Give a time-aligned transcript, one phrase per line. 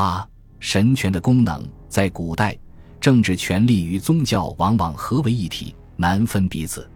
[0.00, 0.26] 八、
[0.60, 2.56] 神权的功能，在古代，
[2.98, 6.90] 政治权力与宗教往往合为一体，难分彼此。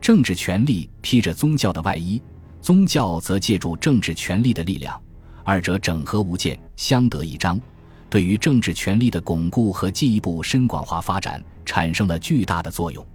[0.00, 2.20] 政治权力披着宗教的外衣，
[2.60, 5.00] 宗教则借助政治权力的力量，
[5.44, 7.56] 二者整合无间，相得益彰，
[8.08, 13.06] 对于政治权力的巩固和进一步深广化发展产生了巨大的作用。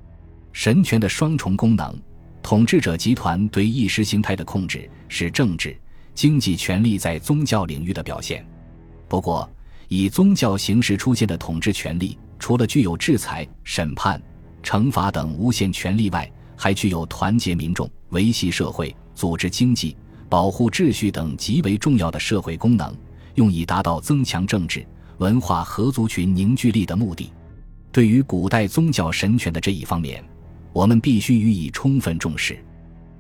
[0.54, 1.93] 神权的双重功能，
[2.41, 5.77] 统治者集团对意识形态的控制是政治、
[6.13, 8.47] 经济权力在宗教领域的表现。
[9.07, 9.49] 不过，
[9.87, 14.21] 以宗教形式出现的统治权力，除了具有制裁、审判、
[14.63, 19.95] 惩罚等无限权力外，还具有团结民众、维系社会、组织经济、
[20.27, 22.95] 保护秩序等极为重要的社会功能，
[23.35, 24.85] 用以达到增强政治、
[25.19, 27.31] 文化和族群凝聚力的目的。
[27.91, 30.23] 对于古代宗教神权的这一方面，
[30.73, 32.58] 我们必须予以充分重视。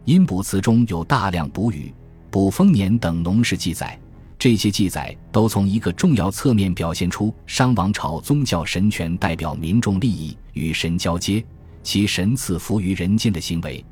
[0.03, 1.93] 阴卜辞中有大量卜语、
[2.29, 3.97] 卜丰年等农事记载，
[4.37, 11.43] 这些记载都从一个重要侧面表现出商王朝宗教神权代表民众利益与神交接，
[11.81, 13.83] 其神赐福于人间的行为。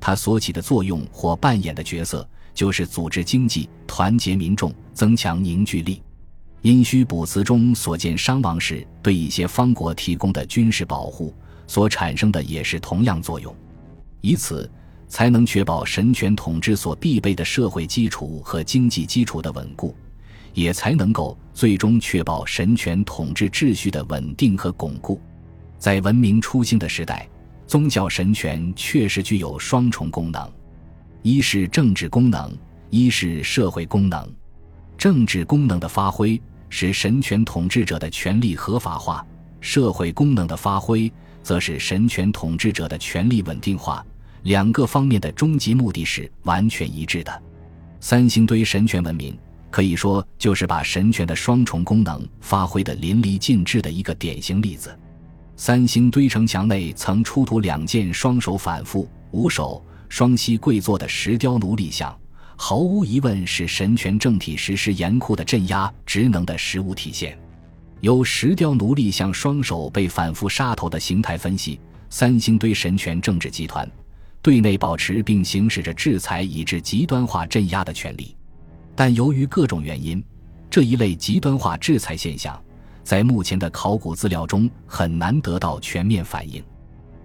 [0.00, 6.02] 它所起的作用或扮演的角色，就是组织经济、团结民众、增强凝聚力。
[6.60, 11.34] 殷墟卜辞中所见商王室对一些方国提供的军事保护。
[11.68, 13.54] 所产生的也是同样作用，
[14.20, 14.70] 以此
[15.12, 19.94] 才能确保神权统治所必备的社会基础和经济基础的稳固，
[20.54, 25.20] 也才能够最终确保神权统治秩序的稳定和巩固。
[25.76, 27.28] 在文明初兴的时代，
[27.66, 30.50] 宗教神权确实具有双重功能：
[31.20, 32.50] 一是政治功能，
[32.88, 34.26] 一是社会功能。
[34.96, 39.22] 政治功能的发挥使神权统治者的权力合法化，
[39.60, 41.12] 社会功能的发挥。
[41.42, 44.06] 则是神权统治者的权力稳定化，
[44.42, 47.42] 两个方面的终极目的是完全一致的。
[48.00, 49.38] 三星堆神权文明
[49.70, 54.96] 可以说就是把神权的双重功能发挥得淋漓尽致的一个典型例子。
[55.56, 62.14] 三星堆城墙内曾出土两件双手反复、五手双膝跪坐的石雕奴隶像，
[62.56, 67.38] 毫无疑问是神权政体实施严酷的镇压职能的实物体现。
[68.00, 71.78] 由石雕奴隶像双手被反复杀头的形态分析，
[72.10, 73.88] 三星堆神权政治集团
[74.42, 78.36] 对内保持并行使着制裁以致极端化镇压的权利，
[78.96, 80.22] 但由于各种原因，
[80.68, 82.60] 这一类极端化制裁现象
[83.04, 86.60] 在目前的考古资料中很难得到全面反映。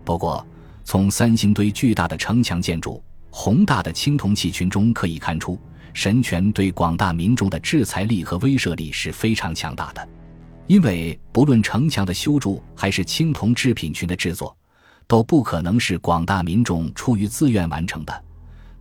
[0.05, 0.45] 不过，
[0.83, 5.59] 从三星堆巨大的城墙建筑、宏大的青铜器群中可以看出，
[5.93, 10.07] 神权对广大民众的制裁力和威慑力是非常强大的。
[10.67, 14.55] 因为不论城墙的修筑还是青铜制品群的制作，
[15.07, 18.23] 都不可能是广大民众出于自愿完成的，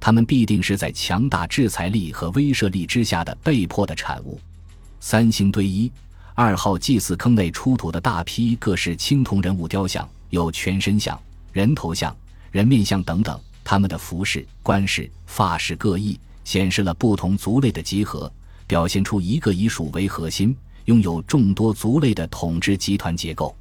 [0.00, 4.38] 他们必定是在强大制裁力和威慑力之下的被迫的产物。
[4.98, 5.90] 三星堆一
[6.34, 11.18] 二号祭祀坑内出土的大批各式青铜人物雕像，有全身像、
[11.52, 12.14] 人头像、
[12.50, 18.30] 人面像等等，他们的服饰、冠饰、发饰各异，显示了不同族类的集合，
[18.66, 20.56] 表现出一个以蜀为核心。
[20.86, 23.52] 拥有众多族类的统治集团结构，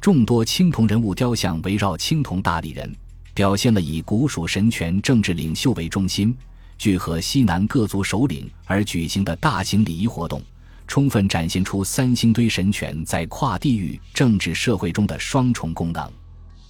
[0.00, 2.94] 众多青铜人物雕像围绕青铜大立人，
[3.34, 6.34] 表现了以古蜀神权政治领袖为中心，
[6.78, 10.40] 聚合西南各族首领而举行的大型礼仪活动，
[10.86, 16.08] 充分展现出三星堆神权在跨地域政治社会中的双重功能。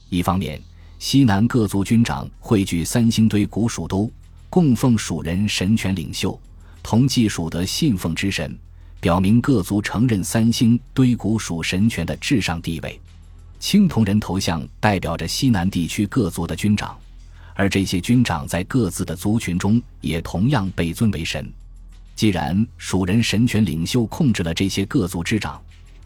[0.09, 0.61] 一方面，
[0.99, 4.11] 西南各族军长汇聚三星堆古蜀都，
[4.49, 6.41] 供奉蜀人神权领袖，
[6.83, 8.59] 同祭蜀德信奉之神。
[9.01, 13.01] 表明各族承认三星堆古蜀神权的至上地位。
[13.59, 16.97] 青铜人头像代表着西南地区各族的军长，
[17.55, 21.53] 而这些军长在各自的族群中也同样被尊为神。
[22.15, 25.61] 既然蜀人神权领袖控制了这些各族之长，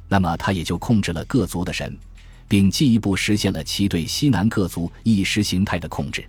[0.08, 1.96] 那么他也就控制了各族的神，
[2.48, 6.24] 并进一步实现了其对西南各族意识形态的控制。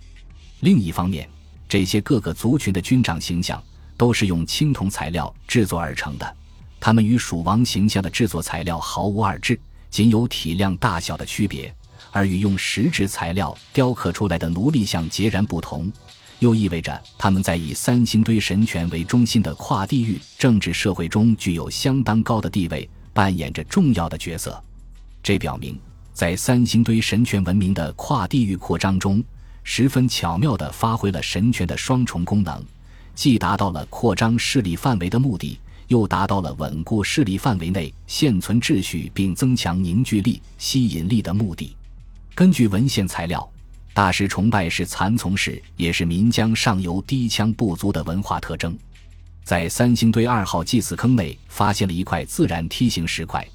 [0.60, 1.28] 另一方面，
[1.68, 3.62] 这些各个族群的军长形象
[3.96, 6.36] 都是用青铜材料制作而成的。
[6.80, 9.58] 他们与蜀王形象的制作材料毫无二致，
[9.94, 11.72] 仅有体量大小的区别，
[12.10, 15.88] 而与用实质材料雕刻出来的奴隶像截然不同，
[16.40, 24.60] 又意味着他们在以三星堆神权为中心的跨地域政治社会中具有相当高的地位，扮演着重要的角色。
[25.22, 25.78] 这表明，
[26.12, 29.22] 在三星堆神权文明的跨地域扩张中，
[29.62, 32.60] 十分巧妙地发挥了神权的双重功能，
[33.14, 35.56] 既达到了扩张势力范围的目的。
[35.88, 41.76] 又达到了稳固势力范围内现存秩序并增强凝聚力、吸引力的目的。
[42.34, 43.48] 根据文献材料，
[43.92, 48.76] 大师崇拜是蚕丛式，也是岷江上游低羌部族的文化特征。
[49.44, 53.46] 在三星堆二号祭祀坑内发现了一块自然梯形石块，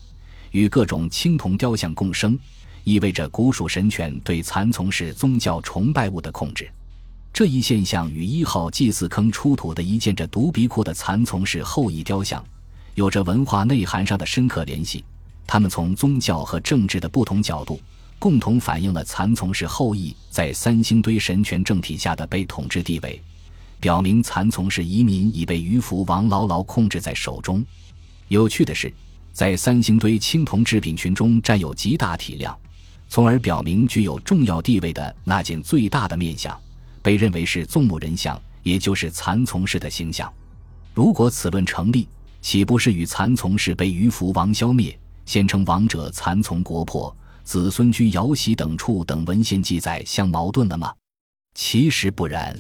[0.52, 2.38] 与各种青铜雕像共生，
[2.84, 6.70] 意味着古蜀神权对蚕丛氏宗教崇拜物的控制。
[7.40, 12.44] 这一现象与一号祭祀坑出土的一件着独鼻窟的蚕丛氏后裔雕像，
[12.96, 15.06] 有着文化内涵上的深刻联系。
[15.48, 17.80] 他们从宗教和政治的不同角度。
[18.20, 23.22] 共同反映了蚕丛氏后裔在三星堆神权政体下的被统治地位，
[23.80, 27.64] 表明蚕丛氏移民已被鱼凫王牢牢控制在手中。
[28.28, 28.92] 有趣的是，
[29.32, 32.54] 在三星堆青铜制品群中占有极大体量，
[33.08, 36.60] 从而表明具有重要地位的那件最大的面相，
[37.10, 40.32] 被认为是纵目人像，也就是蚕丛氏的形象。
[40.94, 42.08] 如果此论成立，
[42.40, 44.96] 岂不是与蚕丛氏被鱼凫王消灭，
[45.26, 47.12] 先称王者蚕丛国破？
[47.44, 50.94] 子孙居瑶溪等处等文献记载相矛盾了吗？
[51.56, 52.56] 其实不然。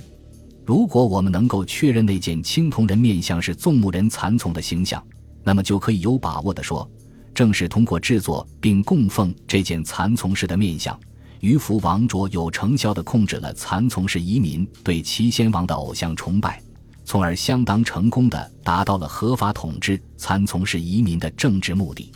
[0.66, 5.06] 如果我们能够确认那件青铜人面像是纵目人蚕丛的形象，
[5.44, 6.90] 那么就可以有把握地说，
[7.36, 11.00] 正是通过制作并供奉这件蚕丛式的面像，
[11.39, 16.62] 于福王卓有成效地控制了蚕丛氏移民对齐先王的偶像崇拜，
[17.06, 22.12] 从而相当成功地达到了合法统治蚕丛氏移民的政治目的。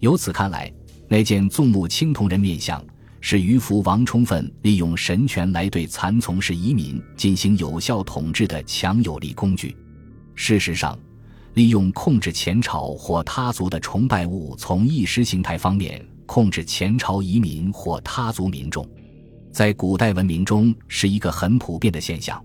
[0.00, 0.72] 由此看来。
[1.08, 2.84] 那件纵目青铜人面像，
[3.20, 9.76] 是于福王充分利用神权来对蚕丛氏移民进行有效统治的强有力工具。
[10.34, 10.98] 事实上，
[11.54, 18.86] 利用控制前朝或他族的崇拜物，从意识形态方面控制前朝移民或他族民众，
[19.52, 22.44] 在古代文明中是一个很普遍的现象。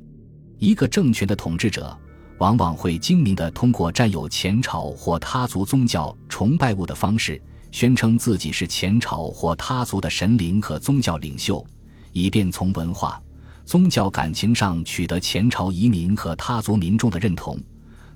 [0.57, 1.98] 一个政权的统治者
[2.38, 7.42] 往往会精明地通过占有前朝或他族宗教崇拜物的方式。
[7.72, 11.66] 宣称自己是前朝或他族的神灵和宗教领袖，
[12.12, 13.18] 以便从文化、
[13.63, 17.57] 宗教感情上取得前朝移民和他族民众的认同，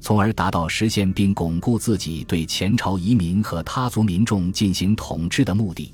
[0.06, 5.92] 从而达到实现并巩固自己对前朝移民和他族民众进行统治的目的。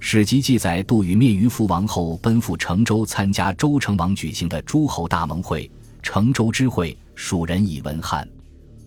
[0.00, 5.70] 史籍记载，杜宇灭于福王后，奔赴成州参加周成王举行的诸侯大盟会。
[6.02, 8.26] 成州之会，蜀人以文汉，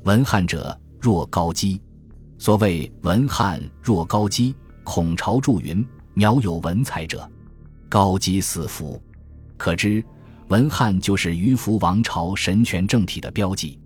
[0.01, 1.79] 文汉者若高基。
[2.39, 5.85] 所谓文汉若高基，孔朝著云
[6.15, 7.29] ：“苗有文采者，
[7.88, 9.00] 高基四福。”
[9.57, 10.03] 可知
[10.47, 13.77] 文汉就是鱼凫王朝神权政体的标记。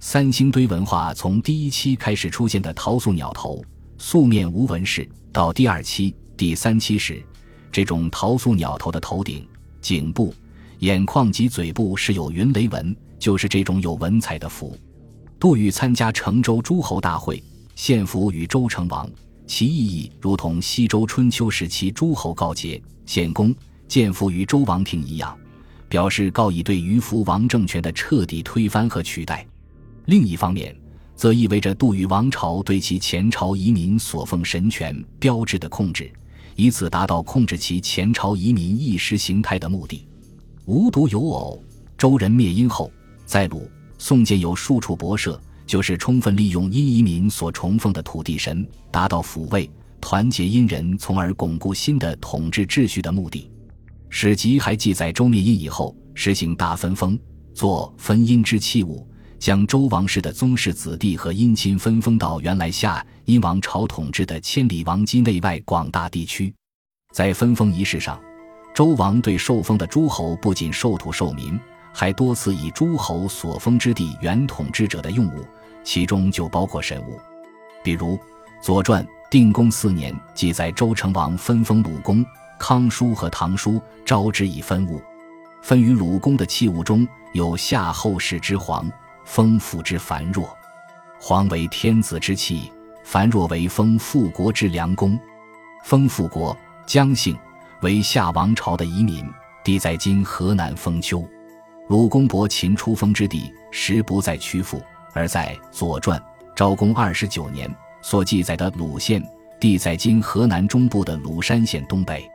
[0.00, 3.62] 三星堆文化从第一期开始出现的陶塑鸟头，
[3.98, 7.20] 素面无纹饰，到第二期、第三期时，
[7.72, 9.46] 这种陶塑鸟头的头顶、
[9.80, 10.32] 颈部、
[10.78, 14.78] 眼眶及嘴部是有云雷纹，就是这种有文采的符。
[15.40, 17.42] 杜宇参加成州诸侯大会。
[17.74, 19.08] 献俘与周成王，
[19.46, 23.54] 其意义如同西周春秋时期诸侯告捷、献功、
[23.86, 25.38] 建俘于周王庭一样，
[25.88, 29.46] 表示告以对于福王政权的彻底推翻和取代。
[30.08, 30.74] 另一方面，
[31.14, 36.10] 则意味着杜宇王朝对其前朝移民所奉神权标志的控制，
[36.56, 40.08] 以此达到控制其前朝移民意识形态的目的。
[40.64, 41.62] 无独有偶，
[41.98, 42.90] 周人灭殷后，
[43.26, 45.38] 在鲁、宋建有数处博社。
[45.66, 49.70] 就是充分利用殷移民所崇奉的土地神，达到抚慰、
[50.00, 53.50] 团结殷人，从而巩固新的统治秩序的目的。
[54.08, 57.18] 史籍还记载，周灭殷以后，实行大分封，
[57.52, 59.06] 作分殷之器物，
[59.38, 66.52] 将周王室的宗室子弟和姻亲分封到原来夏殷王朝统治的千里王畿内外广大地区。
[67.12, 68.20] 在分封仪式上，
[68.74, 71.58] 周王对受封的诸侯不仅授土授民，
[71.94, 75.44] 还多次以诸侯所封之地原统治者的用物。
[75.84, 77.18] 其中就包括神物，
[77.82, 78.16] 比如
[78.60, 82.22] 《左传》定公四年记载周成王分封鲁公、
[82.58, 85.00] 康叔和唐叔，招之以分物。
[85.62, 88.90] 分于鲁公的器物中有夏后氏之皇，
[89.28, 90.56] 封父之繁若。
[91.20, 92.72] 皇为天子之器，
[93.04, 95.20] 樊若为封复国之良公。
[95.84, 96.56] 封复国，
[96.86, 97.38] 姜姓，
[97.82, 99.22] 为夏王朝的遗民，
[99.62, 101.22] 地在今河南封丘。
[101.88, 104.82] 鲁公伯秦出封之地，实不在曲阜。
[105.12, 106.18] 而在《左传》
[106.56, 107.70] 昭公二十九年
[108.00, 109.22] 所记载的鲁县
[109.60, 112.26] 地在今河南中部的鲁山县东北，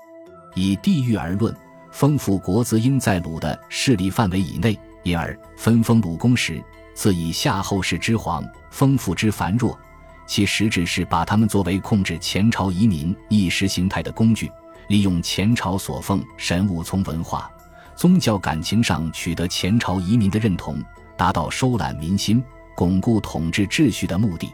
[0.54, 1.56] 以地域而论，
[1.92, 6.62] 封府国则应在鲁的势力范围以内，因而分封鲁公时，
[6.94, 9.78] 自以夏后氏之皇，丰富之繁弱，
[10.26, 14.52] 其实质是把他们作为控制前朝移民意识形态的工具，
[14.88, 17.52] 利用前朝所奉神物，从文化、
[17.96, 20.82] 宗教感情上取得前朝移民的认同，
[21.18, 22.44] 达到收揽民心。
[22.76, 24.52] 巩固统治秩序的目的。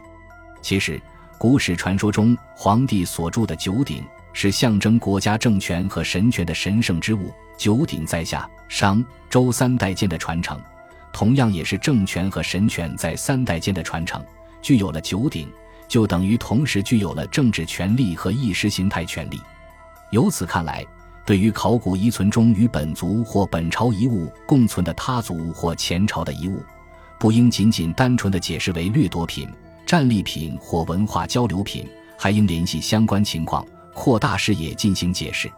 [0.60, 1.00] 其实，
[1.38, 4.04] 古史传说中，皇帝所铸的九鼎
[4.34, 7.32] 是象征国家政权和神权的神圣之物。
[7.56, 10.60] 九鼎在夏、商、周三代间的传承，
[11.12, 14.24] 同样也是政权和神权在三代间的传承，
[14.62, 15.48] 具有了九鼎，
[15.88, 19.40] 就等于同时具有了政治权力和意识形态权力。
[20.10, 20.84] 由此看来，
[21.24, 26.62] 对于考古遗存中与本族或本朝遗物共存的他族或前朝的遗物，
[27.18, 29.48] 不应仅仅单纯的解释为掠夺品、
[29.86, 31.86] 战利品或文化交流品，
[32.16, 33.64] 还应联系相关情况，
[33.94, 35.50] 扩大视野进行解释。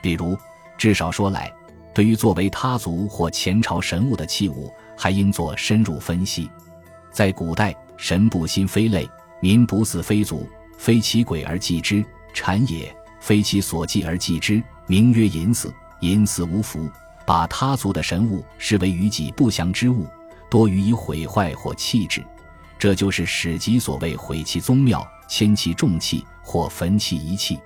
[0.00, 0.36] 比如，
[0.76, 1.52] 至少说来，
[1.92, 6.50] 对于作为他族或前朝神物的器物，还应做深入分析。
[7.12, 9.08] 在古代，神不心非类，
[9.40, 15.72] 民不祀非族，非其鬼而祭之，谄也；非其所祭而祭之，名曰淫祀。
[16.00, 16.88] 淫祀无福，
[17.26, 20.06] 把他族的神物视为与己不祥之物。
[20.48, 22.24] 多予以毁坏或弃置，
[22.78, 27.58] 这就是史籍所谓毁其宗庙、迁其重器或焚其遗器。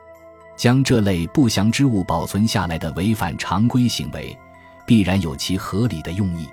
[0.57, 4.37] 将这类不祥之物保存下来的违反常规行为，
[4.87, 6.49] 必然有其合理的用意。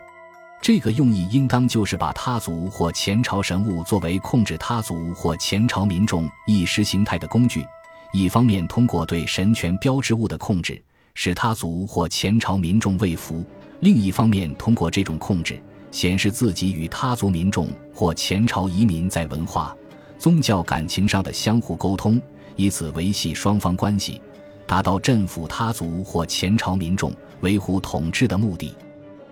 [0.61, 7.65] 这个用意应当就是把他族或前朝神物作为控制他族或前朝民众意识形态的工具，
[8.11, 10.81] 一方面通过对神权标志物的控制，
[11.15, 13.41] 使他族或前朝民众畏服；
[13.79, 15.61] 另一方面通过这种控制。
[15.91, 19.75] 显示自己与他族民众或前朝移民在文化、
[20.19, 22.21] 宗教感情上的相互沟通，
[22.55, 24.21] 以此维系双方关系，
[24.67, 27.11] 达到镇抚他族或前朝民众、
[27.41, 28.75] 维护统治的目的。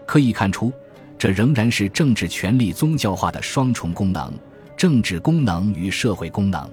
[0.08, 0.74] 可以看出，
[1.18, 4.32] 这仍然是政治权力宗教化的双重功能：
[4.76, 6.62] 政治功能与社会功能。《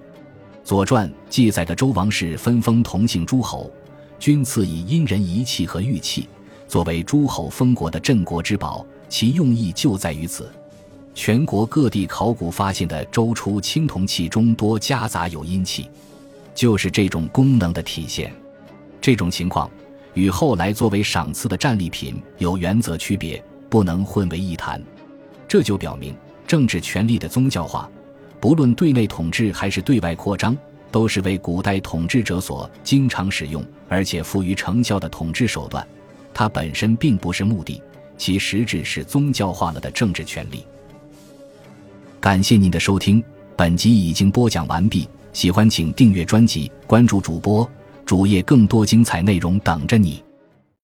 [0.63, 3.71] 左传》记载的周王室分封同姓诸侯，
[4.19, 6.29] 均赐以殷人仪器和玉器，
[6.69, 8.85] 作为诸侯封国的镇国之宝。
[9.07, 10.51] 其用意就在于此。
[11.15, 15.89] 全国各地考古发现的周初青铜器中多夹杂有阴器，
[16.55, 18.35] 就是这种功能的体现。
[19.01, 19.71] 这种情况
[20.15, 23.41] 与后来作为赏赐的战利品有原则区别，
[23.75, 24.81] 不能混为一谈。
[25.49, 26.15] 这就表明，
[26.47, 27.91] 政治权力的宗教化，
[28.39, 30.57] 不论对内统治还是对外扩张，
[30.93, 35.85] 都是为古代统治者所经常使用，而且富于成效的统治手段。
[36.33, 37.83] 它本身并不是目的。
[38.17, 40.65] 其实质是宗教化了的政治权利。
[42.21, 43.21] 感谢您的收听，
[43.57, 45.09] 本集已经播讲完毕。
[45.33, 47.69] 喜欢请订阅专辑，关注主播
[48.07, 50.23] 主页，更多精彩内容等着你。